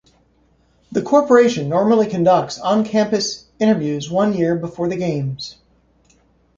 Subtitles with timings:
[0.91, 5.57] The corporation normally conducts on-campus interviews one year before the games.